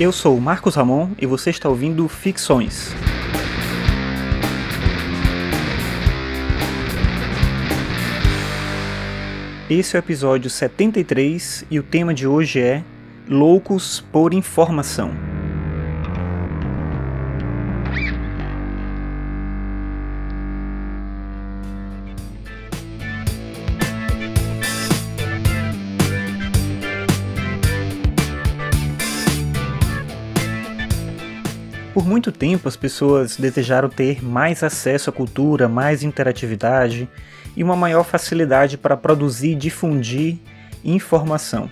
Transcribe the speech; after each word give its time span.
Eu 0.00 0.12
sou 0.12 0.34
o 0.34 0.40
Marcos 0.40 0.76
Ramon 0.76 1.10
e 1.18 1.26
você 1.26 1.50
está 1.50 1.68
ouvindo 1.68 2.08
Ficções. 2.08 2.94
Esse 9.68 9.96
é 9.96 9.98
o 9.98 10.00
episódio 10.00 10.48
73 10.48 11.66
e 11.70 11.78
o 11.78 11.82
tema 11.82 12.14
de 12.14 12.26
hoje 12.26 12.60
é 12.60 12.82
Loucos 13.28 14.00
por 14.10 14.32
Informação. 14.32 15.29
Por 32.00 32.06
muito 32.06 32.32
tempo, 32.32 32.66
as 32.66 32.76
pessoas 32.76 33.36
desejaram 33.36 33.90
ter 33.90 34.24
mais 34.24 34.62
acesso 34.62 35.10
à 35.10 35.12
cultura, 35.12 35.68
mais 35.68 36.02
interatividade 36.02 37.06
e 37.54 37.62
uma 37.62 37.76
maior 37.76 38.04
facilidade 38.04 38.78
para 38.78 38.96
produzir 38.96 39.50
e 39.50 39.54
difundir 39.54 40.38
informação. 40.82 41.70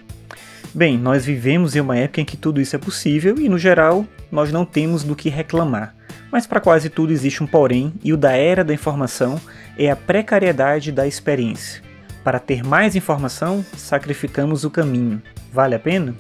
Bem, 0.75 0.99
nós 0.99 1.25
vivemos 1.25 1.75
em 1.75 1.81
uma 1.81 1.97
época 1.97 2.21
em 2.21 2.27
que 2.27 2.37
tudo 2.37 2.61
isso 2.61 2.77
é 2.77 2.79
possível 2.79 3.39
e, 3.39 3.49
no 3.49 3.57
geral, 3.57 4.05
nós 4.31 4.53
não 4.53 4.67
temos 4.67 5.03
do 5.03 5.17
que 5.17 5.31
reclamar. 5.31 5.95
Mas 6.31 6.47
para 6.47 6.61
quase 6.61 6.91
tudo 6.91 7.11
existe 7.11 7.43
um 7.43 7.47
porém, 7.47 7.91
e 8.05 8.13
o 8.13 8.17
da 8.19 8.33
era 8.33 8.63
da 8.63 8.75
informação 8.75 9.41
é 9.79 9.91
a 9.91 9.97
precariedade 9.97 10.93
da 10.93 11.07
experiência. 11.07 11.83
Para 12.23 12.39
ter 12.39 12.63
mais 12.63 12.95
informação, 12.95 13.65
sacrificamos 13.75 14.63
o 14.63 14.71
caminho. 14.71 15.23
Vale 15.51 15.75
a 15.75 15.79
pena? 15.79 16.15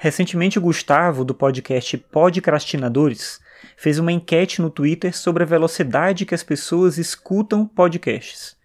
Recentemente, 0.00 0.60
o 0.60 0.62
Gustavo, 0.62 1.24
do 1.24 1.34
podcast 1.34 1.98
Podcrastinadores, 1.98 3.40
fez 3.76 3.98
uma 3.98 4.12
enquete 4.12 4.62
no 4.62 4.70
Twitter 4.70 5.12
sobre 5.12 5.42
a 5.42 5.46
velocidade 5.46 6.24
que 6.24 6.36
as 6.36 6.44
pessoas 6.44 6.98
escutam 6.98 7.66
podcasts. 7.66 8.56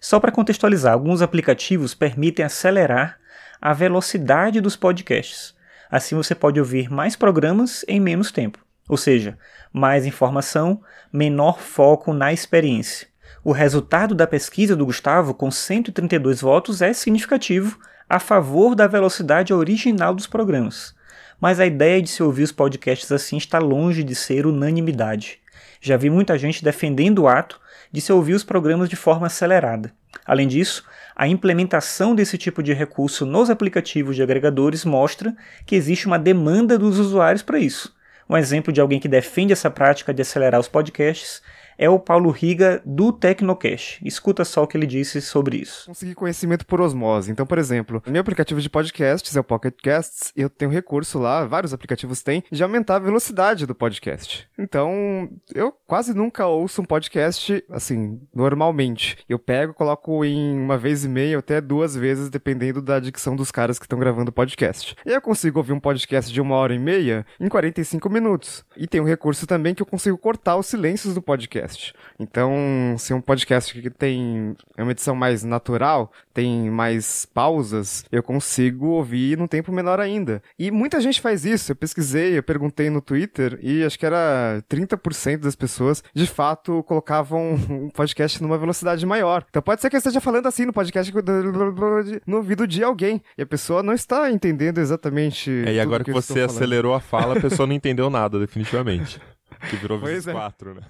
Só 0.00 0.18
para 0.18 0.32
contextualizar, 0.32 0.92
alguns 0.92 1.22
aplicativos 1.22 1.94
permitem 1.94 2.44
acelerar 2.44 3.20
a 3.62 3.72
velocidade 3.72 4.60
dos 4.60 4.74
podcasts. 4.74 5.54
Assim 5.88 6.16
você 6.16 6.34
pode 6.34 6.58
ouvir 6.58 6.90
mais 6.90 7.14
programas 7.14 7.84
em 7.86 8.00
menos 8.00 8.32
tempo, 8.32 8.58
ou 8.88 8.96
seja, 8.96 9.38
mais 9.72 10.04
informação, 10.04 10.82
menor 11.12 11.60
foco 11.60 12.12
na 12.12 12.32
experiência. 12.32 13.06
O 13.44 13.52
resultado 13.52 14.12
da 14.12 14.26
pesquisa 14.26 14.74
do 14.74 14.86
Gustavo, 14.86 15.34
com 15.34 15.52
132 15.52 16.40
votos, 16.40 16.82
é 16.82 16.92
significativo 16.92 17.78
a 18.10 18.18
favor 18.18 18.74
da 18.74 18.88
velocidade 18.88 19.54
original 19.54 20.12
dos 20.12 20.26
programas. 20.26 20.92
Mas 21.40 21.60
a 21.60 21.64
ideia 21.64 22.02
de 22.02 22.10
se 22.10 22.24
ouvir 22.24 22.42
os 22.42 22.50
podcasts 22.50 23.12
assim 23.12 23.36
está 23.36 23.60
longe 23.60 24.02
de 24.02 24.16
ser 24.16 24.46
unanimidade. 24.46 25.38
Já 25.80 25.96
vi 25.96 26.10
muita 26.10 26.36
gente 26.36 26.64
defendendo 26.64 27.20
o 27.20 27.28
ato 27.28 27.60
de 27.92 28.00
se 28.00 28.12
ouvir 28.12 28.34
os 28.34 28.42
programas 28.42 28.88
de 28.88 28.96
forma 28.96 29.28
acelerada. 29.28 29.92
Além 30.26 30.48
disso, 30.48 30.84
a 31.14 31.28
implementação 31.28 32.12
desse 32.12 32.36
tipo 32.36 32.64
de 32.64 32.72
recurso 32.72 33.24
nos 33.24 33.48
aplicativos 33.48 34.16
de 34.16 34.24
agregadores 34.24 34.84
mostra 34.84 35.32
que 35.64 35.76
existe 35.76 36.08
uma 36.08 36.18
demanda 36.18 36.76
dos 36.76 36.98
usuários 36.98 37.42
para 37.42 37.60
isso. 37.60 37.94
Um 38.28 38.36
exemplo 38.36 38.72
de 38.72 38.80
alguém 38.80 38.98
que 38.98 39.08
defende 39.08 39.52
essa 39.52 39.70
prática 39.70 40.12
de 40.12 40.22
acelerar 40.22 40.58
os 40.58 40.68
podcasts 40.68 41.40
é 41.80 41.88
o 41.88 41.98
Paulo 41.98 42.30
Riga 42.30 42.82
do 42.84 43.10
Tecnocast. 43.10 44.06
Escuta 44.06 44.44
só 44.44 44.62
o 44.62 44.66
que 44.66 44.76
ele 44.76 44.86
disse 44.86 45.22
sobre 45.22 45.56
isso. 45.56 45.86
Conseguir 45.86 46.14
conhecimento 46.14 46.66
por 46.66 46.78
osmose. 46.78 47.32
Então, 47.32 47.46
por 47.46 47.56
exemplo, 47.56 48.02
meu 48.06 48.20
aplicativo 48.20 48.60
de 48.60 48.68
podcasts 48.68 49.34
é 49.34 49.40
o 49.40 49.44
Pocket 49.44 49.74
Casts 49.82 50.30
eu 50.36 50.50
tenho 50.50 50.70
recurso 50.70 51.18
lá, 51.18 51.46
vários 51.46 51.72
aplicativos 51.72 52.22
têm, 52.22 52.44
de 52.52 52.62
aumentar 52.62 52.96
a 52.96 52.98
velocidade 52.98 53.64
do 53.64 53.74
podcast. 53.74 54.46
Então, 54.58 55.30
eu 55.54 55.72
quase 55.86 56.12
nunca 56.12 56.46
ouço 56.46 56.82
um 56.82 56.84
podcast 56.84 57.64
assim, 57.70 58.20
normalmente. 58.34 59.16
Eu 59.26 59.38
pego, 59.38 59.72
coloco 59.72 60.22
em 60.22 60.58
uma 60.58 60.76
vez 60.76 61.06
e 61.06 61.08
meia 61.08 61.38
até 61.38 61.62
duas 61.62 61.96
vezes, 61.96 62.28
dependendo 62.28 62.82
da 62.82 63.00
dicção 63.00 63.34
dos 63.34 63.50
caras 63.50 63.78
que 63.78 63.86
estão 63.86 63.98
gravando 63.98 64.28
o 64.28 64.34
podcast. 64.34 64.94
E 65.06 65.12
eu 65.12 65.22
consigo 65.22 65.58
ouvir 65.58 65.72
um 65.72 65.80
podcast 65.80 66.30
de 66.30 66.42
uma 66.42 66.56
hora 66.56 66.74
e 66.74 66.78
meia 66.78 67.24
em 67.40 67.48
45 67.48 68.10
minutos. 68.10 68.66
E 68.76 68.86
tem 68.86 69.00
um 69.00 69.04
recurso 69.04 69.46
também 69.46 69.74
que 69.74 69.80
eu 69.80 69.86
consigo 69.86 70.18
cortar 70.18 70.56
os 70.56 70.66
silêncios 70.66 71.14
do 71.14 71.22
podcast 71.22 71.69
podcast. 71.70 71.94
Então, 72.18 72.96
se 72.98 73.14
um 73.14 73.20
podcast 73.20 73.80
que 73.80 73.88
tem 73.88 74.54
uma 74.76 74.90
edição 74.90 75.14
mais 75.14 75.42
natural, 75.42 76.12
tem 76.34 76.70
mais 76.70 77.24
pausas, 77.24 78.04
eu 78.12 78.22
consigo 78.22 78.88
ouvir 78.88 79.38
num 79.38 79.46
tempo 79.46 79.72
menor 79.72 79.98
ainda. 79.98 80.42
E 80.58 80.70
muita 80.70 81.00
gente 81.00 81.20
faz 81.20 81.46
isso. 81.46 81.72
Eu 81.72 81.76
pesquisei, 81.76 82.36
eu 82.36 82.42
perguntei 82.42 82.90
no 82.90 83.00
Twitter 83.00 83.58
e 83.62 83.82
acho 83.82 83.98
que 83.98 84.04
era 84.04 84.62
30% 84.68 85.38
das 85.38 85.56
pessoas 85.56 86.04
de 86.14 86.26
fato 86.26 86.82
colocavam 86.82 87.54
um 87.70 87.88
podcast 87.88 88.42
numa 88.42 88.58
velocidade 88.58 89.04
maior. 89.06 89.46
Então 89.48 89.62
pode 89.62 89.80
ser 89.80 89.88
que 89.88 89.96
eu 89.96 89.98
esteja 89.98 90.20
falando 90.20 90.46
assim 90.46 90.66
no 90.66 90.72
podcast 90.72 91.10
no 92.26 92.36
ouvido 92.36 92.66
de 92.66 92.84
alguém 92.84 93.22
e 93.38 93.42
a 93.42 93.46
pessoa 93.46 93.82
não 93.82 93.94
está 93.94 94.30
entendendo 94.30 94.78
exatamente. 94.78 95.50
É, 95.66 95.74
e 95.74 95.80
agora 95.80 96.04
que, 96.04 96.12
que 96.12 96.14
você 96.14 96.40
acelerou 96.40 96.92
a 96.92 97.00
fala, 97.00 97.38
a 97.38 97.40
pessoa 97.40 97.66
não 97.66 97.74
entendeu 97.74 98.10
nada, 98.10 98.38
definitivamente. 98.38 99.18
Que 99.68 99.76
virou 99.76 99.98
vezes 99.98 100.26
é. 100.26 100.32
4, 100.32 100.74
né? 100.74 100.82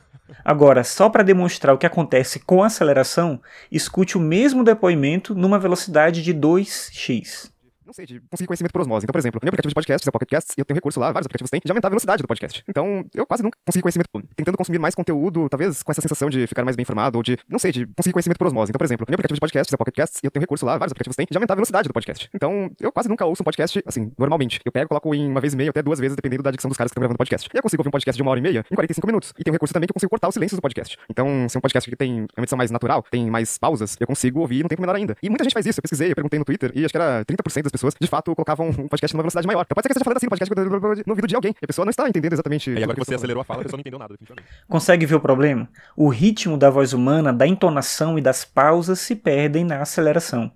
Agora, 0.44 0.84
só 0.84 1.08
para 1.08 1.24
demonstrar 1.24 1.74
o 1.74 1.78
que 1.78 1.86
acontece 1.86 2.38
com 2.38 2.62
a 2.62 2.66
aceleração, 2.66 3.40
escute 3.70 4.16
o 4.16 4.20
mesmo 4.20 4.62
depoimento 4.62 5.34
numa 5.34 5.58
velocidade 5.58 6.22
de 6.22 6.32
2x 6.32 7.50
não 7.90 7.94
sei, 7.94 8.06
de 8.06 8.20
conseguir 8.30 8.46
conhecimento 8.46 8.72
por 8.72 8.80
osmose. 8.82 9.04
Então, 9.04 9.12
por 9.12 9.18
exemplo, 9.18 9.40
meu 9.42 9.48
aplicativo 9.48 9.70
de 9.70 9.74
podcast 9.74 10.06
é 10.06 10.08
o 10.08 10.12
Pocket 10.12 10.30
Casts, 10.30 10.54
e 10.56 10.60
eu 10.60 10.64
tenho 10.64 10.76
recurso 10.76 11.00
lá, 11.00 11.10
vários 11.10 11.26
aplicativos 11.26 11.50
têm, 11.50 11.60
de 11.64 11.70
aumentar 11.70 11.88
a 11.88 11.90
velocidade 11.90 12.22
do 12.22 12.28
podcast. 12.28 12.62
Então, 12.68 13.04
eu 13.12 13.26
quase 13.26 13.42
nunca 13.42 13.58
consegui 13.66 13.82
conhecimento, 13.82 14.08
tentando 14.36 14.56
consumir 14.56 14.78
mais 14.78 14.94
conteúdo, 14.94 15.48
talvez 15.48 15.82
com 15.82 15.90
essa 15.90 16.00
sensação 16.00 16.30
de 16.30 16.46
ficar 16.46 16.64
mais 16.64 16.76
bem 16.76 16.82
informado, 16.82 17.18
ou 17.18 17.22
de, 17.22 17.36
não 17.48 17.58
sei, 17.58 17.72
de 17.72 17.86
conseguir 17.86 18.12
conhecimento 18.12 18.38
por 18.38 18.46
osmose. 18.46 18.70
Então, 18.70 18.78
por 18.78 18.84
exemplo, 18.84 19.06
meu 19.08 19.14
aplicativo 19.14 19.34
de 19.34 19.40
podcast 19.40 19.72
é 19.72 19.74
o 19.74 19.78
Pocket 19.78 19.96
Casts, 19.96 20.20
e 20.22 20.26
eu 20.26 20.30
tenho 20.30 20.40
recurso 20.40 20.64
lá, 20.64 20.78
vários 20.78 20.92
aplicativos 20.92 21.16
têm, 21.16 21.26
de 21.28 21.36
aumentar 21.36 21.54
a 21.54 21.56
velocidade 21.56 21.88
do 21.88 21.92
podcast. 21.92 22.30
Então, 22.32 22.70
eu 22.80 22.92
quase 22.92 23.08
nunca 23.08 23.26
ouço 23.26 23.42
um 23.42 23.44
podcast, 23.44 23.82
assim, 23.84 24.12
normalmente. 24.16 24.60
Eu 24.64 24.70
pego, 24.70 24.88
coloco 24.88 25.12
em 25.12 25.28
uma 25.28 25.40
vez 25.40 25.52
e 25.52 25.56
meia, 25.56 25.70
até 25.70 25.82
duas 25.82 25.98
vezes, 25.98 26.14
dependendo 26.14 26.44
da 26.44 26.50
dicção 26.50 26.68
dos 26.68 26.78
caras 26.78 26.90
que 26.90 26.92
estão 26.92 27.00
gravando 27.00 27.16
o 27.16 27.18
podcast. 27.18 27.48
E 27.52 27.58
eu 27.58 27.62
consigo 27.62 27.80
ouvir 27.80 27.88
um 27.88 27.92
podcast 27.92 28.16
de 28.16 28.22
uma 28.22 28.30
hora 28.30 28.38
e 28.38 28.42
meia 28.42 28.64
em 28.70 28.74
45 28.74 29.06
minutos. 29.06 29.32
E 29.36 29.42
tem 29.42 29.50
um 29.50 29.54
recurso 29.54 29.74
também 29.74 29.88
que 29.88 29.90
eu 29.90 29.94
consigo 29.94 30.10
cortar 30.10 30.28
os 30.28 30.34
silêncios 30.34 30.56
do 30.56 30.62
podcast. 30.62 30.96
Então, 31.10 31.48
se 31.48 31.56
é 31.56 31.58
um 31.58 31.60
podcast 31.60 31.90
que 31.90 31.96
tem 31.96 32.26
uma 32.36 32.44
edição 32.44 32.56
mais 32.56 32.70
natural, 32.70 33.04
tem 33.10 33.28
mais 33.28 33.58
pausas, 33.58 33.96
eu 33.98 34.06
consigo 34.06 34.40
ouvir 34.40 34.62
num 34.62 34.68
tempo 34.68 34.82
menor 34.82 34.94
ainda. 34.94 35.16
E 35.22 35.28
muita 35.28 35.42
gente 35.42 35.52
faz 35.52 35.66
isso. 35.66 35.80
Eu 35.80 35.82
pesquisei, 35.82 36.12
eu 36.12 36.14
perguntei 36.14 36.38
no 36.38 36.44
Twitter, 36.44 36.70
e 36.74 36.84
acho 36.84 36.92
que 36.92 36.96
era 36.96 37.24
30% 37.24 37.62
das 37.62 37.72
pessoas, 37.72 37.79
de 38.00 38.06
fato, 38.06 38.34
colocavam 38.34 38.68
um 38.68 38.88
podcast 38.88 39.14
numa 39.14 39.22
velocidade 39.22 39.46
maior. 39.46 39.62
Então 39.62 39.74
pode 39.74 39.84
ser 39.84 39.88
que 39.88 39.94
você 39.94 40.00
esteja 40.00 40.04
falando 40.04 40.16
assim 40.16 40.26
no 40.26 40.30
podcast 40.30 41.04
no 41.06 41.12
ouvido 41.12 41.26
de 41.26 41.34
alguém. 41.34 41.54
E 41.60 41.64
a 41.64 41.66
pessoa 41.66 41.84
não 41.84 41.90
está 41.90 42.08
entendendo 42.08 42.32
exatamente. 42.32 42.70
E 42.70 42.82
agora 42.82 42.98
que 42.98 43.04
você 43.04 43.14
acelerou 43.14 43.40
a 43.40 43.44
fala, 43.44 43.60
a 43.60 43.64
pessoa 43.64 43.78
não 43.78 43.82
entendeu 43.82 43.98
nada, 43.98 44.14
definitivamente. 44.14 44.48
Consegue 44.68 45.06
ver 45.06 45.14
o 45.14 45.20
problema? 45.20 45.68
O 45.96 46.08
ritmo 46.08 46.56
da 46.56 46.70
voz 46.70 46.92
humana, 46.92 47.32
da 47.32 47.46
entonação 47.46 48.18
e 48.18 48.22
das 48.22 48.44
pausas 48.44 48.98
se 49.00 49.14
perdem 49.14 49.64
na 49.64 49.80
aceleração. 49.80 50.50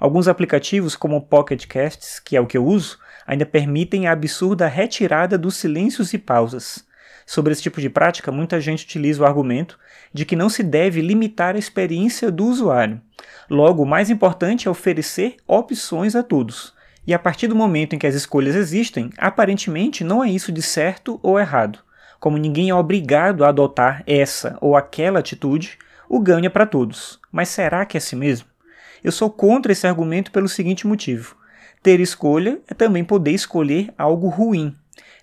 Alguns 0.00 0.28
aplicativos, 0.28 0.94
como 0.94 1.16
o 1.16 1.20
Pocket 1.20 1.66
Casts, 1.66 2.20
que 2.20 2.36
é 2.36 2.40
o 2.40 2.46
que 2.46 2.56
eu 2.56 2.64
uso, 2.64 2.98
ainda 3.26 3.44
permitem 3.44 4.06
a 4.06 4.12
absurda 4.12 4.66
retirada 4.66 5.36
dos 5.36 5.56
silêncios 5.56 6.12
e 6.14 6.18
pausas. 6.18 6.87
Sobre 7.28 7.52
esse 7.52 7.60
tipo 7.60 7.78
de 7.78 7.90
prática, 7.90 8.32
muita 8.32 8.58
gente 8.58 8.86
utiliza 8.86 9.22
o 9.22 9.26
argumento 9.26 9.78
de 10.14 10.24
que 10.24 10.34
não 10.34 10.48
se 10.48 10.62
deve 10.62 11.02
limitar 11.02 11.54
a 11.54 11.58
experiência 11.58 12.30
do 12.30 12.46
usuário. 12.46 13.02
Logo, 13.50 13.82
o 13.82 13.86
mais 13.86 14.08
importante 14.08 14.66
é 14.66 14.70
oferecer 14.70 15.36
opções 15.46 16.16
a 16.16 16.22
todos. 16.22 16.72
E 17.06 17.12
a 17.12 17.18
partir 17.18 17.46
do 17.46 17.54
momento 17.54 17.94
em 17.94 17.98
que 17.98 18.06
as 18.06 18.14
escolhas 18.14 18.54
existem, 18.56 19.10
aparentemente 19.18 20.02
não 20.02 20.24
é 20.24 20.30
isso 20.30 20.50
de 20.50 20.62
certo 20.62 21.20
ou 21.22 21.38
errado. 21.38 21.80
Como 22.18 22.38
ninguém 22.38 22.70
é 22.70 22.74
obrigado 22.74 23.44
a 23.44 23.48
adotar 23.50 24.02
essa 24.06 24.56
ou 24.62 24.74
aquela 24.74 25.18
atitude, 25.18 25.76
o 26.08 26.18
ganho 26.20 26.46
é 26.46 26.48
para 26.48 26.64
todos. 26.64 27.20
Mas 27.30 27.50
será 27.50 27.84
que 27.84 27.98
é 27.98 28.00
assim 28.00 28.16
mesmo? 28.16 28.48
Eu 29.04 29.12
sou 29.12 29.30
contra 29.30 29.70
esse 29.70 29.86
argumento 29.86 30.32
pelo 30.32 30.48
seguinte 30.48 30.86
motivo: 30.86 31.36
ter 31.82 32.00
escolha 32.00 32.58
é 32.66 32.72
também 32.72 33.04
poder 33.04 33.32
escolher 33.32 33.92
algo 33.98 34.28
ruim. 34.28 34.74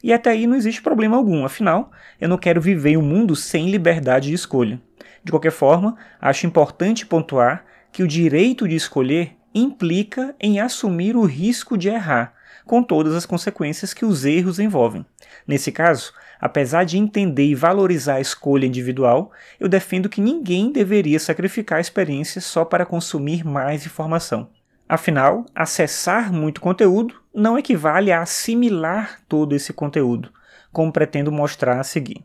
E 0.05 0.13
até 0.13 0.29
aí 0.29 0.45
não 0.45 0.55
existe 0.55 0.83
problema 0.83 1.17
algum, 1.17 1.43
afinal, 1.45 1.91
eu 2.21 2.29
não 2.29 2.37
quero 2.37 2.61
viver 2.61 2.95
um 2.95 3.01
mundo 3.01 3.35
sem 3.35 3.71
liberdade 3.71 4.29
de 4.29 4.35
escolha. 4.35 4.79
De 5.23 5.31
qualquer 5.31 5.51
forma, 5.51 5.97
acho 6.21 6.45
importante 6.45 7.07
pontuar 7.07 7.65
que 7.91 8.03
o 8.03 8.07
direito 8.07 8.67
de 8.67 8.75
escolher 8.75 9.35
implica 9.51 10.35
em 10.39 10.59
assumir 10.59 11.15
o 11.15 11.25
risco 11.25 11.75
de 11.75 11.89
errar, 11.89 12.35
com 12.67 12.83
todas 12.83 13.15
as 13.15 13.25
consequências 13.25 13.95
que 13.95 14.05
os 14.05 14.25
erros 14.25 14.59
envolvem. 14.59 15.03
Nesse 15.47 15.71
caso, 15.71 16.13
apesar 16.39 16.83
de 16.83 16.99
entender 16.99 17.47
e 17.47 17.55
valorizar 17.55 18.17
a 18.17 18.21
escolha 18.21 18.67
individual, 18.67 19.31
eu 19.59 19.67
defendo 19.67 20.07
que 20.07 20.21
ninguém 20.21 20.71
deveria 20.71 21.19
sacrificar 21.19 21.79
a 21.79 21.81
experiência 21.81 22.39
só 22.39 22.63
para 22.63 22.85
consumir 22.85 23.43
mais 23.43 23.87
informação. 23.87 24.51
Afinal, 24.87 25.47
acessar 25.55 26.31
muito 26.31 26.61
conteúdo 26.61 27.25
não 27.35 27.59
equivale 27.59 28.13
a 28.13 28.21
assimilar 28.21 29.19
todo 29.27 29.53
esse 29.53 29.73
conteúdo, 29.73 30.31
como 30.71 30.91
pretendo 30.91 31.31
mostrar 31.31 31.79
a 31.79 31.83
seguir. 31.83 32.23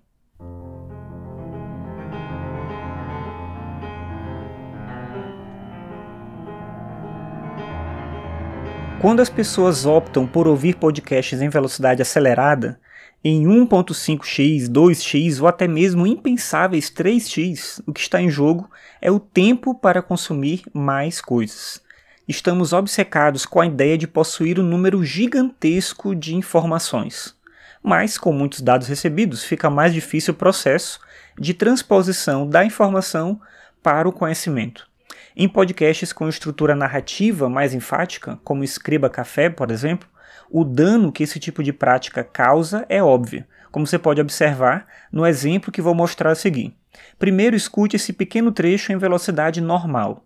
Quando 9.00 9.20
as 9.20 9.30
pessoas 9.30 9.86
optam 9.86 10.26
por 10.26 10.46
ouvir 10.46 10.76
podcasts 10.76 11.40
em 11.40 11.48
velocidade 11.48 12.02
acelerada, 12.02 12.78
em 13.24 13.44
1.5x, 13.44 14.68
2x 14.68 15.40
ou 15.40 15.48
até 15.48 15.66
mesmo 15.66 16.06
impensáveis 16.06 16.90
3x, 16.90 17.82
o 17.86 17.92
que 17.92 18.00
está 18.00 18.20
em 18.20 18.30
jogo 18.30 18.70
é 19.00 19.10
o 19.10 19.18
tempo 19.18 19.74
para 19.74 20.02
consumir 20.02 20.62
mais 20.72 21.20
coisas. 21.20 21.82
Estamos 22.30 22.72
obcecados 22.72 23.44
com 23.44 23.60
a 23.60 23.66
ideia 23.66 23.98
de 23.98 24.06
possuir 24.06 24.60
um 24.60 24.62
número 24.62 25.04
gigantesco 25.04 26.14
de 26.14 26.36
informações. 26.36 27.34
Mas, 27.82 28.16
com 28.16 28.32
muitos 28.32 28.60
dados 28.60 28.86
recebidos, 28.86 29.42
fica 29.42 29.68
mais 29.68 29.92
difícil 29.92 30.32
o 30.32 30.36
processo 30.36 31.00
de 31.36 31.52
transposição 31.52 32.46
da 32.46 32.64
informação 32.64 33.40
para 33.82 34.08
o 34.08 34.12
conhecimento. 34.12 34.86
Em 35.34 35.48
podcasts 35.48 36.12
com 36.12 36.28
estrutura 36.28 36.76
narrativa 36.76 37.48
mais 37.48 37.74
enfática, 37.74 38.38
como 38.44 38.62
Escriba 38.62 39.10
Café, 39.10 39.50
por 39.50 39.72
exemplo, 39.72 40.08
o 40.48 40.62
dano 40.62 41.10
que 41.10 41.24
esse 41.24 41.40
tipo 41.40 41.64
de 41.64 41.72
prática 41.72 42.22
causa 42.22 42.86
é 42.88 43.02
óbvio, 43.02 43.44
como 43.72 43.88
você 43.88 43.98
pode 43.98 44.20
observar 44.20 44.86
no 45.10 45.26
exemplo 45.26 45.72
que 45.72 45.82
vou 45.82 45.96
mostrar 45.96 46.30
a 46.30 46.36
seguir. 46.36 46.76
Primeiro, 47.18 47.56
escute 47.56 47.96
esse 47.96 48.12
pequeno 48.12 48.52
trecho 48.52 48.92
em 48.92 48.98
velocidade 48.98 49.60
normal. 49.60 50.24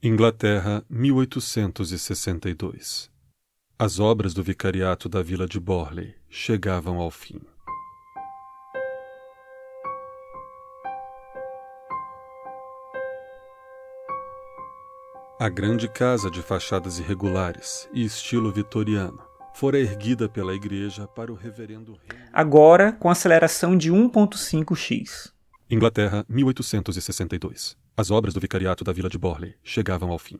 Inglaterra, 0.00 0.84
1862. 0.88 3.10
As 3.76 3.98
obras 3.98 4.32
do 4.32 4.44
vicariato 4.44 5.08
da 5.08 5.20
vila 5.24 5.44
de 5.44 5.58
Borley 5.58 6.14
chegavam 6.30 7.00
ao 7.00 7.10
fim. 7.10 7.40
A 15.40 15.48
grande 15.48 15.88
casa 15.88 16.30
de 16.30 16.42
fachadas 16.42 17.00
irregulares 17.00 17.88
e 17.92 18.04
estilo 18.04 18.52
vitoriano 18.52 19.20
fora 19.52 19.80
erguida 19.80 20.28
pela 20.28 20.54
igreja 20.54 21.08
para 21.08 21.32
o 21.32 21.34
reverendo 21.34 21.98
Agora 22.32 22.92
com 22.92 23.10
aceleração 23.10 23.76
de 23.76 23.90
1.5x. 23.90 25.32
Inglaterra, 25.68 26.24
1862. 26.28 27.87
As 27.98 28.12
obras 28.12 28.32
do 28.32 28.38
vicariato 28.38 28.84
da 28.84 28.92
vila 28.92 29.08
de 29.08 29.18
Borley 29.18 29.56
chegavam 29.64 30.12
ao 30.12 30.20
fim. 30.20 30.38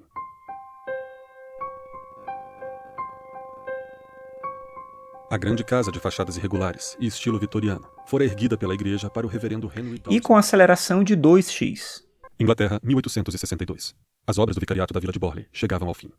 A 5.28 5.36
grande 5.36 5.64
casa 5.64 5.90
de 5.90 5.98
fachadas 5.98 6.36
irregulares 6.36 6.96
e 7.00 7.08
estilo 7.08 7.36
vitoriano 7.36 7.84
fora 8.06 8.22
erguida 8.22 8.56
pela 8.56 8.74
igreja 8.74 9.10
para 9.10 9.26
o 9.26 9.28
reverendo 9.28 9.68
Henry 9.74 9.98
Dawson. 9.98 10.16
E 10.16 10.20
com 10.20 10.36
aceleração 10.36 11.02
de 11.02 11.16
2x. 11.16 12.04
Inglaterra, 12.38 12.78
1862. 12.80 13.92
As 14.24 14.38
obras 14.38 14.54
do 14.54 14.60
vicariato 14.60 14.94
da 14.94 15.00
vila 15.00 15.12
de 15.12 15.18
Borley 15.18 15.48
chegavam 15.52 15.88
ao 15.88 15.94
fim. 15.94 16.12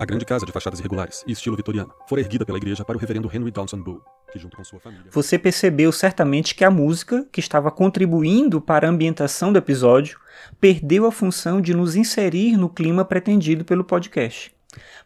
A 0.00 0.04
grande 0.06 0.24
casa 0.24 0.46
de 0.46 0.52
fachadas 0.52 0.78
irregulares 0.78 1.24
e 1.26 1.32
estilo 1.32 1.56
vitoriano 1.56 1.92
fora 2.08 2.20
erguida 2.20 2.46
pela 2.46 2.58
igreja 2.58 2.84
para 2.84 2.96
o 2.96 3.00
reverendo 3.00 3.28
Henry 3.30 3.50
Downson 3.50 3.82
Bull, 3.82 4.00
que 4.30 4.38
junto 4.38 4.56
com 4.56 4.64
sua 4.64 4.80
família... 4.80 5.04
Você 5.10 5.38
percebeu 5.38 5.92
certamente 5.92 6.54
que 6.54 6.64
a 6.64 6.70
música, 6.70 7.26
que 7.30 7.40
estava 7.40 7.70
contribuindo 7.70 8.60
para 8.60 8.86
a 8.86 8.90
ambientação 8.90 9.52
do 9.52 9.58
episódio, 9.58 10.18
perdeu 10.60 11.06
a 11.06 11.12
função 11.12 11.60
de 11.60 11.74
nos 11.74 11.96
inserir 11.96 12.56
no 12.56 12.68
clima 12.68 13.04
pretendido 13.04 13.64
pelo 13.64 13.84
podcast. 13.84 14.52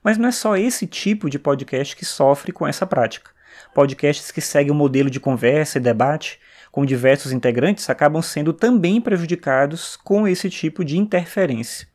Mas 0.03 0.19
não 0.19 0.29
é 0.29 0.33
só 0.33 0.57
esse 0.57 0.87
tipo 0.87 1.31
de 1.31 1.39
podcast 1.39 1.97
que 1.97 2.05
sofre 2.05 2.53
com 2.53 2.67
essa 2.67 2.87
prática. 2.87 3.31
Podcasts 3.75 4.31
que 4.31 4.41
seguem 4.41 4.71
o 4.71 4.75
modelo 4.75 5.11
de 5.11 5.19
conversa 5.19 5.79
e 5.79 5.81
debate 5.81 6.39
com 6.71 6.85
diversos 6.85 7.33
integrantes 7.33 7.89
acabam 7.89 8.21
sendo 8.21 8.53
também 8.53 9.01
prejudicados 9.01 9.97
com 9.97 10.27
esse 10.27 10.51
tipo 10.51 10.85
de 10.85 10.99
interferência. 10.99 11.87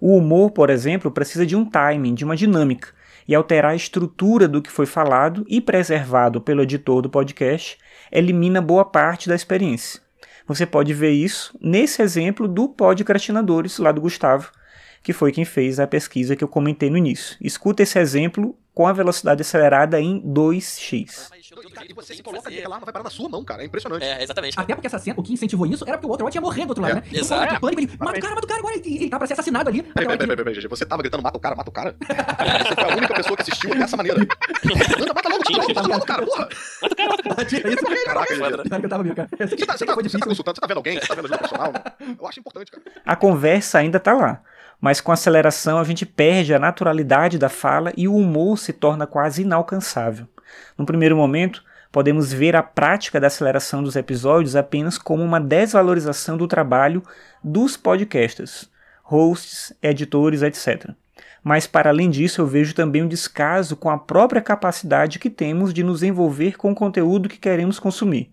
O 0.00 0.16
humor, 0.16 0.52
por 0.52 0.70
exemplo, 0.70 1.10
precisa 1.10 1.44
de 1.44 1.54
um 1.54 1.64
timing, 1.64 2.14
de 2.14 2.24
uma 2.24 2.36
dinâmica, 2.36 2.88
e 3.30 3.34
alterar 3.36 3.70
a 3.70 3.76
estrutura 3.76 4.48
do 4.48 4.60
que 4.60 4.72
foi 4.72 4.86
falado 4.86 5.44
e 5.48 5.60
preservado 5.60 6.40
pelo 6.40 6.62
editor 6.62 7.00
do 7.00 7.08
podcast 7.08 7.78
elimina 8.10 8.60
boa 8.60 8.84
parte 8.84 9.28
da 9.28 9.36
experiência. 9.36 10.00
Você 10.48 10.66
pode 10.66 10.92
ver 10.92 11.12
isso 11.12 11.56
nesse 11.62 12.02
exemplo 12.02 12.48
do 12.48 12.68
Podcrastinadores, 12.68 13.78
lá 13.78 13.92
do 13.92 14.00
Gustavo, 14.00 14.50
que 15.02 15.12
foi 15.12 15.32
quem 15.32 15.44
fez 15.44 15.80
a 15.80 15.86
pesquisa 15.86 16.36
que 16.36 16.44
eu 16.44 16.48
comentei 16.48 16.90
no 16.90 16.96
início. 16.96 17.36
Escuta 17.40 17.82
esse 17.82 17.98
exemplo 17.98 18.56
com 18.74 18.86
a 18.86 18.92
velocidade 18.92 19.42
acelerada 19.42 20.00
em 20.00 20.20
2x. 20.22 21.28
E 21.88 21.92
você 21.92 22.14
se 22.14 22.22
coloca 22.22 22.48
ali, 22.48 22.60
ela 22.60 22.78
vai 22.78 22.92
parar 22.92 23.02
na 23.02 23.10
sua 23.10 23.28
mão, 23.28 23.44
cara. 23.44 23.62
É 23.62 23.66
impressionante. 23.66 24.04
É, 24.04 24.22
exatamente. 24.22 24.58
Até 24.58 24.74
porque 24.74 24.86
essa 24.86 24.98
cena, 24.98 25.16
o 25.18 25.22
que 25.22 25.32
incentivou 25.32 25.66
isso 25.66 25.84
era 25.86 25.98
porque 25.98 26.06
o 26.06 26.10
outro 26.10 26.30
tinha 26.30 26.40
morrendo 26.40 26.66
do 26.68 26.70
outro 26.70 26.82
lado, 26.84 26.92
É. 26.92 26.94
né? 27.00 27.02
Então, 27.08 27.20
Exato. 27.20 27.54
um 27.56 27.60
pânico, 27.60 27.80
ele, 27.82 27.90
mata 27.98 28.18
o 28.18 28.22
cara, 28.22 28.34
mata 28.36 28.44
o 28.46 28.48
cara 28.48 28.60
agora. 28.60 28.76
Ele, 28.76 28.94
ele 28.96 29.10
tá 29.10 29.18
pra 29.18 29.26
ser 29.26 29.32
assassinado 29.32 29.68
ali. 29.68 29.82
Peraí, 29.82 29.92
Aquela 29.94 30.12
peraí, 30.16 30.18
peraí, 30.28 30.36
peraí, 30.36 30.54
gente. 30.54 30.68
Você 30.68 30.86
tava 30.86 31.02
gritando, 31.02 31.22
mata 31.22 31.36
o 31.36 31.40
cara, 31.40 31.56
mata 31.56 31.68
o 31.68 31.72
cara? 31.72 31.96
Você 31.98 32.74
foi 32.74 32.84
a 32.92 32.96
única 32.96 33.14
pessoa 33.14 33.36
que 33.36 33.42
assistiu 33.42 33.70
dessa 33.74 33.96
maneira. 33.96 34.18
Manda, 34.20 35.14
mata 35.14 35.28
logo, 35.28 35.38
mata 35.38 35.58
logo, 35.58 35.74
mata 35.74 35.88
logo, 35.88 36.06
cara, 36.06 36.26
porra. 36.26 36.48
Tinha 37.46 37.60
isso. 37.68 38.04
Caraca, 38.04 38.34
gente. 38.34 38.48
Claro 38.50 38.64
que 38.80 38.86
eu 38.86 38.88
tava 38.90 39.02
vendo, 39.02 39.14
cara. 39.16 39.28
Você 39.32 39.56
tá, 39.66 39.76
você, 39.76 39.86
tá, 39.86 39.94
você 39.94 40.18
tá 40.18 40.26
consultando, 40.26 40.54
você 40.56 40.60
tá 40.60 40.66
vendo 40.68 40.76
alguém, 40.76 41.00
você 41.00 41.06
tá 41.06 41.14
vendo 41.14 41.24
ajuda 41.26 41.38
profissional? 41.38 41.72
Eu 42.20 42.26
acho 42.28 42.40
importante, 42.40 42.70
cara. 42.70 42.82
A 43.04 43.16
conversa 43.16 43.78
ainda 43.78 43.98
está 43.98 44.12
lá, 44.14 44.40
mas 44.80 45.00
com 45.00 45.10
a 45.10 45.14
aceleração 45.14 45.78
a 45.78 45.84
gente 45.84 46.06
perde 46.06 46.54
a 46.54 46.58
naturalidade 46.58 47.38
da 47.38 47.48
fala 47.48 47.92
e 47.96 48.08
o 48.08 48.16
humor 48.16 48.58
se 48.58 48.72
torna 48.72 49.06
quase 49.06 49.42
inalcançável. 49.42 50.26
No 50.78 50.86
primeiro 50.86 51.16
momento, 51.16 51.62
podemos 51.92 52.32
ver 52.32 52.56
a 52.56 52.62
prática 52.62 53.20
da 53.20 53.26
aceleração 53.26 53.82
dos 53.82 53.96
episódios 53.96 54.56
apenas 54.56 54.96
como 54.96 55.22
uma 55.22 55.40
desvalorização 55.40 56.36
do 56.36 56.48
trabalho 56.48 57.02
dos 57.42 57.76
podcasters, 57.76 58.70
hosts, 59.02 59.72
editores, 59.82 60.42
etc. 60.42 60.90
Mas 61.42 61.66
para 61.66 61.90
além 61.90 62.10
disso, 62.10 62.40
eu 62.40 62.46
vejo 62.46 62.74
também 62.74 63.02
um 63.02 63.08
descaso 63.08 63.76
com 63.76 63.90
a 63.90 63.98
própria 63.98 64.42
capacidade 64.42 65.18
que 65.18 65.30
temos 65.30 65.72
de 65.72 65.82
nos 65.82 66.02
envolver 66.02 66.56
com 66.56 66.70
o 66.72 66.74
conteúdo 66.74 67.28
que 67.28 67.38
queremos 67.38 67.78
consumir. 67.78 68.30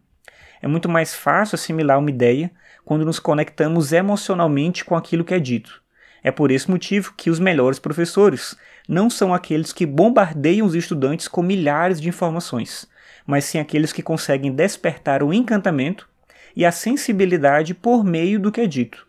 É 0.62 0.68
muito 0.68 0.90
mais 0.90 1.14
fácil 1.14 1.56
assimilar 1.56 2.00
uma 2.00 2.10
ideia 2.10 2.52
quando 2.84 3.06
nos 3.06 3.20
conectamos 3.20 3.92
emocionalmente 3.92 4.84
com 4.84 4.96
aquilo 4.96 5.24
que 5.24 5.34
é 5.34 5.40
dito. 5.40 5.82
É 6.24 6.32
por 6.32 6.52
esse 6.52 6.70
motivo 6.70 7.14
que 7.16 7.30
os 7.30 7.40
melhores 7.40 7.80
professores 7.80 8.56
não 8.88 9.10
são 9.10 9.34
aqueles 9.34 9.74
que 9.74 9.86
bombardeiam 9.86 10.66
os 10.66 10.76
estudantes 10.76 11.28
com 11.28 11.42
milhares 11.42 12.00
de 12.00 12.10
informações, 12.10 12.88
mas 13.26 13.46
sim 13.46 13.60
aqueles 13.60 13.92
que 13.92 14.02
conseguem 14.02 14.52
despertar 14.52 15.22
o 15.22 15.34
encantamento 15.34 16.08
e 16.56 16.66
a 16.66 16.72
sensibilidade 16.72 17.74
por 17.74 18.04
meio 18.04 18.40
do 18.40 18.52
que 18.52 18.62
é 18.62 18.68
dito. 18.68 19.06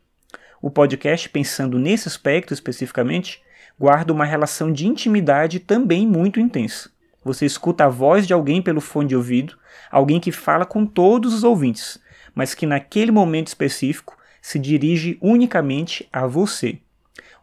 O 0.60 0.70
podcast, 0.70 1.28
pensando 1.28 1.78
nesse 1.78 2.08
aspecto 2.08 2.52
especificamente, 2.52 3.40
guarda 3.78 4.12
uma 4.12 4.24
relação 4.24 4.72
de 4.72 4.86
intimidade 4.86 5.60
também 5.60 6.06
muito 6.06 6.40
intensa. 6.40 6.90
Você 7.24 7.46
escuta 7.46 7.84
a 7.84 7.88
voz 7.88 8.26
de 8.26 8.32
alguém 8.32 8.60
pelo 8.60 8.80
fone 8.80 9.08
de 9.08 9.16
ouvido, 9.16 9.56
alguém 9.90 10.18
que 10.18 10.32
fala 10.32 10.66
com 10.66 10.84
todos 10.84 11.32
os 11.32 11.44
ouvintes, 11.44 12.00
mas 12.34 12.54
que 12.54 12.66
naquele 12.66 13.12
momento 13.12 13.46
específico 13.46 14.16
se 14.42 14.58
dirige 14.58 15.16
unicamente 15.20 16.08
a 16.12 16.26
você. 16.26 16.78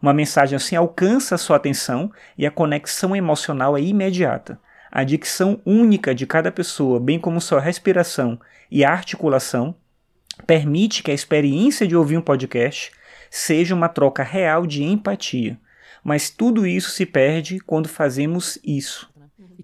Uma 0.00 0.12
mensagem 0.12 0.56
assim 0.56 0.76
alcança 0.76 1.34
a 1.34 1.38
sua 1.38 1.56
atenção 1.56 2.12
e 2.36 2.46
a 2.46 2.50
conexão 2.50 3.14
emocional 3.16 3.76
é 3.76 3.80
imediata. 3.80 4.60
A 4.90 5.04
dicção 5.04 5.60
única 5.64 6.14
de 6.14 6.26
cada 6.26 6.50
pessoa, 6.52 7.00
bem 7.00 7.18
como 7.18 7.40
sua 7.40 7.60
respiração 7.60 8.38
e 8.70 8.84
articulação, 8.84 9.74
permite 10.46 11.02
que 11.02 11.10
a 11.10 11.14
experiência 11.14 11.86
de 11.86 11.96
ouvir 11.96 12.16
um 12.16 12.22
podcast 12.22 12.92
seja 13.30 13.74
uma 13.74 13.88
troca 13.88 14.22
real 14.22 14.66
de 14.66 14.82
empatia. 14.82 15.58
Mas 16.04 16.30
tudo 16.30 16.66
isso 16.66 16.90
se 16.90 17.04
perde 17.04 17.58
quando 17.58 17.88
fazemos 17.88 18.58
isso. 18.64 19.10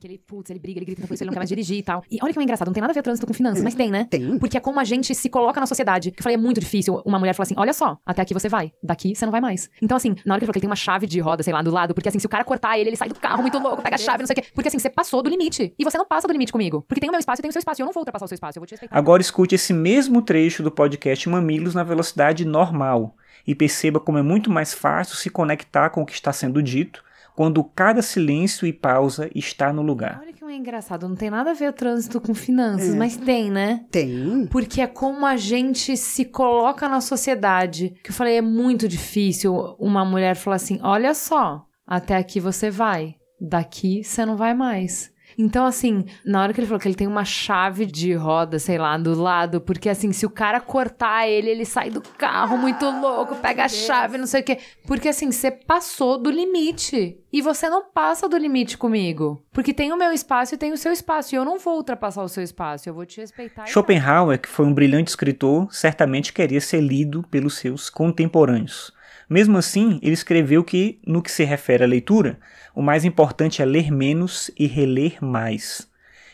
Que 0.02 0.09
ele, 0.09 0.18
putz, 0.18 0.50
ele 0.50 0.59
briga, 0.59 0.80
ele 0.80 0.85
grita 0.85 1.02
isso, 1.04 1.23
ele 1.23 1.28
não 1.28 1.32
quer 1.32 1.38
mais 1.38 1.49
dirigir 1.49 1.78
e 1.78 1.82
tal. 1.85 2.02
E 2.11 2.18
olha 2.21 2.32
que 2.32 2.38
é 2.40 2.42
engraçado, 2.42 2.66
não 2.66 2.73
tem 2.73 2.80
nada 2.80 2.92
a 2.92 2.94
ver 2.94 3.02
trânsito 3.02 3.25
com 3.25 3.32
finanças, 3.32 3.62
mas 3.62 3.73
tem, 3.73 3.88
né? 3.88 4.09
Tem. 4.11 4.37
Porque 4.37 4.56
é 4.56 4.61
como 4.61 4.80
a 4.80 4.85
gente 4.85 5.14
se 5.14 5.30
coloca 5.30 5.61
na 5.61 5.66
sociedade. 5.66 6.11
Que 6.11 6.18
eu 6.18 6.25
falei, 6.25 6.35
é 6.35 6.40
muito 6.40 6.59
difícil 6.59 7.00
uma 7.06 7.21
mulher 7.21 7.35
falar 7.35 7.44
assim: 7.44 7.54
olha 7.56 7.73
só, 7.73 7.97
até 8.04 8.21
aqui 8.21 8.35
você 8.35 8.49
vai, 8.49 8.73
daqui 8.82 9.14
você 9.14 9.25
não 9.25 9.30
vai 9.30 9.40
mais. 9.40 9.71
Então, 9.80 9.97
assim, 9.97 10.16
na 10.26 10.35
hora 10.35 10.40
que 10.40 10.44
ele 10.44 10.47
falou 10.47 10.52
que 10.54 10.59
ele 10.59 10.62
tem 10.62 10.68
uma 10.68 10.75
chave 10.75 11.06
de 11.06 11.21
roda, 11.21 11.44
sei 11.44 11.52
lá, 11.52 11.62
do 11.62 11.71
lado, 11.71 11.94
porque 11.94 12.09
assim, 12.09 12.18
se 12.18 12.26
o 12.26 12.28
cara 12.28 12.42
cortar 12.42 12.76
ele, 12.76 12.88
ele 12.88 12.97
sai 12.97 13.11
do 13.11 13.14
carro 13.14 13.42
muito 13.42 13.56
louco, 13.61 13.80
pega 13.80 13.94
a 13.94 13.99
chave, 13.99 14.18
não 14.18 14.26
sei 14.26 14.35
o 14.35 14.42
quê. 14.42 14.49
Porque 14.52 14.66
assim, 14.66 14.80
você 14.80 14.90
passou 14.90 15.23
do 15.23 15.30
limite. 15.30 15.73
E 15.78 15.85
você 15.85 15.97
não 15.97 16.04
passa 16.04 16.26
do 16.26 16.32
limite 16.32 16.50
comigo. 16.50 16.82
Porque 16.88 17.00
tem 17.00 17.09
o 17.09 17.12
meu 17.12 17.21
espaço 17.21 17.40
e 17.40 17.42
tem 17.42 17.49
o 17.50 17.52
seu 17.52 17.61
espaço. 17.61 17.80
E 17.80 17.82
eu 17.82 17.87
não 17.87 17.92
vou 17.92 18.00
ultrapassar 18.00 18.25
o 18.25 18.28
seu 18.28 18.35
espaço, 18.35 18.59
eu 18.59 18.61
vou 18.61 18.66
te 18.66 18.73
respeitar. 18.73 18.99
Agora 18.99 19.23
escute 19.23 19.54
esse 19.54 19.73
mesmo 19.73 20.21
trecho 20.21 20.64
do 20.64 20.73
podcast 20.73 21.28
Mamilos 21.28 21.76
na 21.76 21.85
velocidade 21.85 22.44
normal 22.44 23.14
e 23.47 23.54
perceba 23.54 24.00
como 24.00 24.18
é 24.18 24.23
muito 24.23 24.50
mais 24.50 24.75
fácil 24.75 25.14
se 25.14 25.30
conectar 25.30 25.90
com 25.90 26.02
o 26.02 26.06
que 26.06 26.12
está 26.12 26.32
sendo 26.32 26.61
dito 26.61 27.04
quando 27.42 27.64
cada 27.64 28.02
silêncio 28.02 28.68
e 28.68 28.72
pausa 28.72 29.28
está 29.34 29.72
no 29.72 29.82
lugar. 29.82 30.20
Olha 30.22 30.32
que 30.32 30.44
é 30.44 30.54
engraçado, 30.54 31.08
não 31.08 31.16
tem 31.16 31.28
nada 31.28 31.50
a 31.50 31.54
ver 31.54 31.70
o 31.70 31.72
trânsito 31.72 32.20
com 32.20 32.32
finanças, 32.32 32.94
mas 32.94 33.16
tem, 33.16 33.50
né? 33.50 33.84
Tem. 33.90 34.46
Porque 34.46 34.80
é 34.80 34.87
como 34.87 35.26
a 35.26 35.37
gente 35.37 35.96
se 35.96 36.25
coloca 36.25 36.88
na 36.88 37.00
sociedade. 37.00 37.96
Que 38.04 38.11
eu 38.11 38.14
falei, 38.14 38.37
é 38.37 38.40
muito 38.40 38.87
difícil 38.87 39.56
uma 39.76 40.04
mulher 40.04 40.37
falar 40.37 40.54
assim: 40.54 40.78
olha 40.84 41.14
só, 41.14 41.66
até 41.84 42.14
aqui 42.14 42.38
você 42.38 42.70
vai, 42.70 43.16
daqui 43.40 44.04
você 44.04 44.25
não 44.25 44.37
vai 44.37 44.54
mais. 44.54 45.12
Então, 45.36 45.66
assim, 45.66 46.04
na 46.24 46.42
hora 46.42 46.52
que 46.52 46.60
ele 46.60 46.66
falou 46.66 46.80
que 46.80 46.88
ele 46.88 46.94
tem 46.94 47.06
uma 47.06 47.24
chave 47.24 47.86
de 47.86 48.12
roda, 48.14 48.58
sei 48.58 48.78
lá, 48.78 48.96
do 48.96 49.20
lado, 49.20 49.60
porque 49.60 49.88
assim, 49.88 50.12
se 50.12 50.26
o 50.26 50.30
cara 50.30 50.60
cortar 50.60 51.28
ele, 51.28 51.50
ele 51.50 51.64
sai 51.64 51.90
do 51.90 52.00
carro 52.00 52.56
muito 52.56 52.84
louco, 52.84 53.36
pega 53.36 53.64
a 53.64 53.68
chave, 53.68 54.18
não 54.18 54.26
sei 54.26 54.40
o 54.40 54.44
quê. 54.44 54.58
Porque 54.86 55.08
assim, 55.08 55.30
você 55.30 55.50
passou 55.50 56.18
do 56.18 56.30
limite. 56.30 57.18
E 57.32 57.40
você 57.40 57.70
não 57.70 57.84
passa 57.84 58.28
do 58.28 58.36
limite 58.36 58.76
comigo. 58.76 59.42
Porque 59.52 59.72
tem 59.72 59.90
o 59.90 59.96
meu 59.96 60.12
espaço 60.12 60.54
e 60.54 60.58
tem 60.58 60.70
o 60.70 60.76
seu 60.76 60.92
espaço. 60.92 61.34
E 61.34 61.38
eu 61.38 61.46
não 61.46 61.58
vou 61.58 61.76
ultrapassar 61.76 62.22
o 62.22 62.28
seu 62.28 62.42
espaço. 62.42 62.86
Eu 62.86 62.92
vou 62.92 63.06
te 63.06 63.22
respeitar. 63.22 63.64
Schopenhauer, 63.66 64.38
que 64.38 64.48
foi 64.48 64.66
um 64.66 64.74
brilhante 64.74 65.08
escritor, 65.08 65.72
certamente 65.72 66.30
queria 66.30 66.60
ser 66.60 66.82
lido 66.82 67.22
pelos 67.30 67.56
seus 67.56 67.88
contemporâneos. 67.88 68.92
Mesmo 69.32 69.56
assim, 69.56 69.98
ele 70.02 70.12
escreveu 70.12 70.62
que, 70.62 70.98
no 71.06 71.22
que 71.22 71.32
se 71.32 71.42
refere 71.42 71.82
à 71.82 71.86
leitura, 71.86 72.38
o 72.74 72.82
mais 72.82 73.02
importante 73.02 73.62
é 73.62 73.64
ler 73.64 73.90
menos 73.90 74.50
e 74.58 74.66
reler 74.66 75.24
mais. 75.24 75.88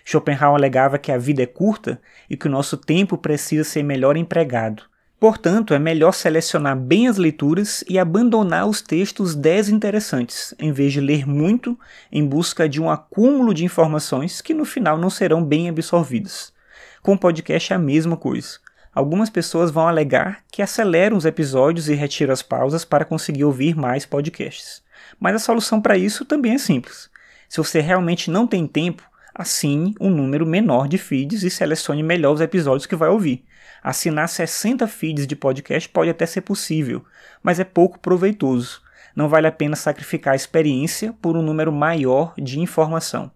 Schopenhauer 0.05 0.57
alegava 0.57 0.99
que 0.99 1.13
a 1.13 1.17
vida 1.17 1.41
é 1.41 1.47
curta 1.47 2.01
e 2.29 2.37
que 2.37 2.49
o 2.49 2.51
nosso 2.51 2.77
tempo 2.77 3.17
precisa 3.17 3.63
ser 3.63 3.85
melhor 3.85 4.17
empregado. 4.17 4.83
Portanto, 5.21 5.73
é 5.73 5.79
melhor 5.79 6.11
selecionar 6.11 6.77
bem 6.77 7.07
as 7.07 7.19
leituras 7.19 7.85
e 7.89 8.01
abandonar 8.01 8.67
os 8.67 8.83
textos 8.83 9.37
desinteressantes, 9.37 10.53
em 10.59 10.73
vez 10.73 10.93
de 10.93 11.01
ler 11.01 11.25
muito 11.25 11.79
em 12.11 12.27
busca 12.27 12.69
de 12.69 12.83
um 12.83 12.91
acúmulo 12.91 13.55
de 13.55 13.65
informações 13.65 14.41
que 14.41 14.53
no 14.53 14.65
final 14.65 14.99
não 14.99 15.09
serão 15.09 15.45
bem 15.45 15.69
absorvidas. 15.69 16.53
Com 17.01 17.13
o 17.13 17.19
podcast 17.19 17.73
é 17.73 17.77
a 17.77 17.79
mesma 17.79 18.17
coisa. 18.17 18.59
Algumas 18.99 19.31
pessoas 19.31 19.71
vão 19.71 19.87
alegar 19.87 20.43
que 20.51 20.61
aceleram 20.61 21.17
os 21.17 21.25
episódios 21.25 21.89
e 21.89 21.95
retiram 21.95 22.33
as 22.33 22.43
pausas 22.43 22.85
para 22.85 23.05
conseguir 23.05 23.45
ouvir 23.45 23.77
mais 23.77 24.05
podcasts. 24.05 24.83
Mas 25.21 25.37
a 25.37 25.39
solução 25.39 25.81
para 25.81 25.97
isso 25.97 26.25
também 26.25 26.55
é 26.55 26.59
simples. 26.59 27.09
Se 27.49 27.59
você 27.59 27.79
realmente 27.81 28.29
não 28.29 28.45
tem 28.45 28.67
tempo, 28.67 29.09
assine 29.33 29.95
um 30.01 30.11
número 30.11 30.45
menor 30.45 30.89
de 30.89 30.99
feeds 30.99 31.45
e 31.45 31.49
selecione 31.49 32.03
melhor 32.03 32.33
os 32.33 32.41
episódios 32.41 32.87
que 32.87 32.97
vai 32.97 33.09
ouvir. 33.09 33.45
Assinar 33.85 34.29
60 34.29 34.89
feeds 34.89 35.29
de 35.29 35.37
podcast 35.37 35.89
pode 35.91 36.11
até 36.11 36.27
ser 36.27 36.41
possível, 36.41 37.05
mas 37.41 37.61
é 37.61 37.65
pouco 37.65 38.01
proveitoso. 38.01 38.83
Não 39.15 39.29
vale 39.29 39.47
a 39.47 39.53
pena 39.53 39.77
sacrificar 39.77 40.33
a 40.33 40.37
experiência 40.37 41.15
por 41.23 41.37
um 41.37 41.43
número 41.43 41.71
maior 41.71 42.35
de 42.37 42.59
informação. 42.59 43.31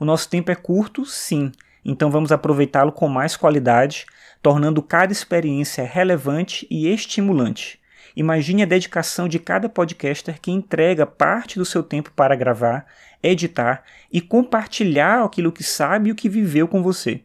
O 0.00 0.04
nosso 0.04 0.28
tempo 0.28 0.50
é 0.50 0.56
curto, 0.56 1.06
sim, 1.06 1.52
então 1.90 2.10
vamos 2.10 2.30
aproveitá-lo 2.30 2.92
com 2.92 3.08
mais 3.08 3.34
qualidade, 3.34 4.04
tornando 4.42 4.82
cada 4.82 5.10
experiência 5.10 5.82
relevante 5.82 6.66
e 6.70 6.86
estimulante. 6.86 7.80
Imagine 8.14 8.62
a 8.62 8.66
dedicação 8.66 9.26
de 9.26 9.38
cada 9.38 9.70
podcaster 9.70 10.38
que 10.38 10.50
entrega 10.50 11.06
parte 11.06 11.58
do 11.58 11.64
seu 11.64 11.82
tempo 11.82 12.12
para 12.14 12.36
gravar, 12.36 12.84
editar 13.22 13.84
e 14.12 14.20
compartilhar 14.20 15.24
aquilo 15.24 15.50
que 15.50 15.64
sabe 15.64 16.10
e 16.10 16.12
o 16.12 16.14
que 16.14 16.28
viveu 16.28 16.68
com 16.68 16.82
você. 16.82 17.22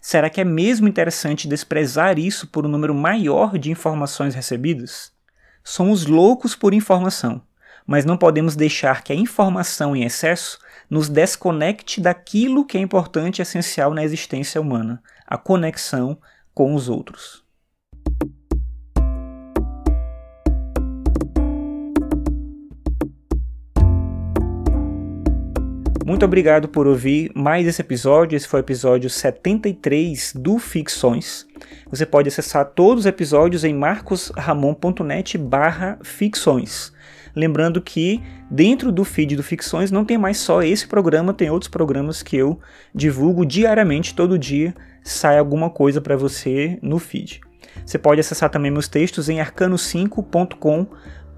Será 0.00 0.30
que 0.30 0.40
é 0.40 0.44
mesmo 0.44 0.86
interessante 0.86 1.48
desprezar 1.48 2.16
isso 2.16 2.46
por 2.46 2.64
um 2.64 2.68
número 2.68 2.94
maior 2.94 3.58
de 3.58 3.72
informações 3.72 4.36
recebidas? 4.36 5.12
Somos 5.64 6.06
loucos 6.06 6.54
por 6.54 6.72
informação, 6.72 7.42
mas 7.86 8.04
não 8.04 8.16
podemos 8.16 8.56
deixar 8.56 9.02
que 9.02 9.12
a 9.12 9.16
informação 9.16 9.94
em 9.94 10.04
excesso 10.04 10.58
nos 10.88 11.08
desconecte 11.08 12.00
daquilo 12.00 12.64
que 12.64 12.78
é 12.78 12.80
importante 12.80 13.38
e 13.38 13.42
essencial 13.42 13.92
na 13.92 14.02
existência 14.02 14.60
humana, 14.60 15.02
a 15.26 15.36
conexão 15.36 16.18
com 16.54 16.74
os 16.74 16.88
outros. 16.88 17.43
Muito 26.04 26.22
obrigado 26.26 26.68
por 26.68 26.86
ouvir 26.86 27.32
mais 27.34 27.66
esse 27.66 27.80
episódio. 27.80 28.36
Esse 28.36 28.46
foi 28.46 28.60
o 28.60 28.62
episódio 28.62 29.08
73 29.08 30.34
do 30.36 30.58
Ficções. 30.58 31.46
Você 31.90 32.04
pode 32.04 32.28
acessar 32.28 32.66
todos 32.66 33.04
os 33.04 33.06
episódios 33.06 33.64
em 33.64 33.72
marcosramon.net 33.72 35.38
barra 35.38 35.98
ficções. 36.02 36.92
Lembrando 37.34 37.80
que 37.80 38.22
dentro 38.50 38.92
do 38.92 39.02
feed 39.02 39.34
do 39.34 39.42
Ficções 39.42 39.90
não 39.90 40.04
tem 40.04 40.18
mais 40.18 40.36
só 40.36 40.62
esse 40.62 40.86
programa, 40.86 41.32
tem 41.32 41.48
outros 41.48 41.70
programas 41.70 42.22
que 42.22 42.36
eu 42.36 42.60
divulgo 42.94 43.46
diariamente, 43.46 44.14
todo 44.14 44.38
dia 44.38 44.74
sai 45.02 45.38
alguma 45.38 45.70
coisa 45.70 46.02
para 46.02 46.18
você 46.18 46.78
no 46.82 46.98
feed. 46.98 47.40
Você 47.84 47.96
pode 47.96 48.20
acessar 48.20 48.50
também 48.50 48.70
meus 48.70 48.88
textos 48.88 49.30
em 49.30 49.38
arcano5.com 49.38 50.86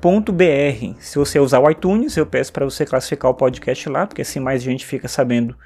.br. 0.00 1.00
Se 1.00 1.18
você 1.18 1.38
usar 1.38 1.60
o 1.60 1.70
iTunes, 1.70 2.16
eu 2.16 2.26
peço 2.26 2.52
para 2.52 2.64
você 2.64 2.84
classificar 2.84 3.30
o 3.30 3.34
podcast 3.34 3.88
lá, 3.88 4.06
porque 4.06 4.22
assim 4.22 4.40
mais 4.40 4.62
gente 4.62 4.84
fica 4.86 5.08
sabendo 5.08 5.56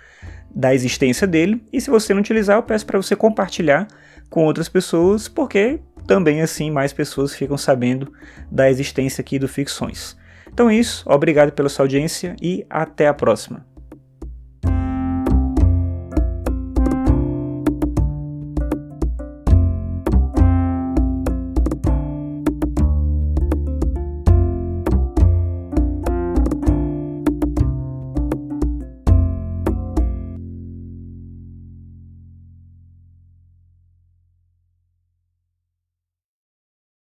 da 0.54 0.74
existência 0.74 1.26
dele. 1.26 1.62
E 1.72 1.80
se 1.80 1.90
você 1.90 2.12
não 2.12 2.20
utilizar, 2.20 2.56
eu 2.56 2.62
peço 2.62 2.86
para 2.86 3.00
você 3.00 3.14
compartilhar 3.14 3.86
com 4.28 4.44
outras 4.44 4.68
pessoas, 4.68 5.28
porque 5.28 5.80
também 6.06 6.40
assim 6.42 6.70
mais 6.70 6.92
pessoas 6.92 7.34
ficam 7.34 7.56
sabendo 7.56 8.12
da 8.50 8.70
existência 8.70 9.22
aqui 9.22 9.38
do 9.38 9.48
Ficções. 9.48 10.16
Então 10.52 10.68
é 10.68 10.74
isso, 10.74 11.04
obrigado 11.06 11.52
pela 11.52 11.68
sua 11.68 11.84
audiência 11.84 12.34
e 12.40 12.66
até 12.68 13.06
a 13.06 13.14
próxima. 13.14 13.64